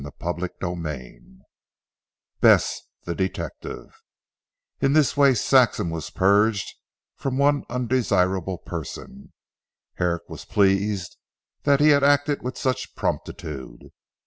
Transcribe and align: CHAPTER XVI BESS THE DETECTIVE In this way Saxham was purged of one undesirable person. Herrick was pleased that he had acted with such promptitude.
CHAPTER 0.19 0.47
XVI 0.47 1.41
BESS 2.39 2.81
THE 3.03 3.13
DETECTIVE 3.13 4.01
In 4.81 4.93
this 4.93 5.15
way 5.15 5.35
Saxham 5.35 5.91
was 5.91 6.09
purged 6.09 6.73
of 7.23 7.33
one 7.37 7.63
undesirable 7.69 8.57
person. 8.57 9.31
Herrick 9.97 10.27
was 10.27 10.43
pleased 10.45 11.17
that 11.65 11.79
he 11.81 11.89
had 11.89 12.03
acted 12.03 12.41
with 12.41 12.57
such 12.57 12.95
promptitude. 12.95 13.91